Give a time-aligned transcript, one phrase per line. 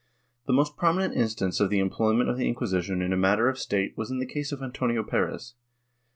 [0.47, 3.59] The most prominent instance of the employment of the Inquisi tion in a matter of
[3.59, 5.53] State was in the case of Antonio Perez.